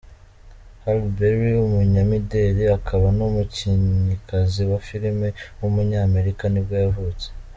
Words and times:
Halle 0.83 1.07
Berry, 1.15 1.49
umunyamideli 1.67 2.63
akaba 2.77 3.07
n’umukinnyikazi 3.17 4.61
wa 4.69 4.79
film 4.87 5.17
w’umunyamerika 5.59 6.43
nibwo 6.49 6.75
yavutse. 6.85 7.27